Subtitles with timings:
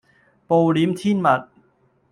[0.47, 1.47] 暴殄天物